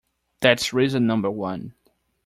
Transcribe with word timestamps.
That's 0.39 0.73
reason 0.73 1.05
number 1.05 1.29
one. 1.29 1.75